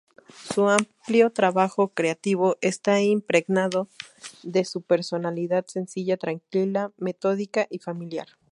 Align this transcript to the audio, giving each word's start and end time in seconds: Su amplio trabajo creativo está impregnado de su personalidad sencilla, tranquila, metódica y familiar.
Su 0.49 0.67
amplio 0.67 1.29
trabajo 1.29 1.89
creativo 1.89 2.57
está 2.61 3.01
impregnado 3.01 3.87
de 4.41 4.65
su 4.65 4.81
personalidad 4.81 5.67
sencilla, 5.67 6.17
tranquila, 6.17 6.91
metódica 6.97 7.67
y 7.69 7.77
familiar. 7.77 8.27